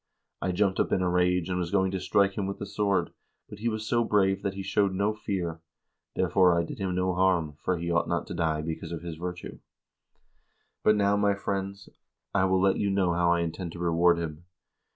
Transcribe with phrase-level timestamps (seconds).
[0.41, 3.11] I jumped up in a rage and was going to strike him with the sword,
[3.47, 5.61] but he was so brave that he showed no fear,
[6.15, 9.17] therefore I did him no harm, for he ought not to die because of his
[9.17, 9.59] virtue.
[10.81, 11.87] But now, my friends,
[12.33, 14.45] I will let you know how I intend to reward him.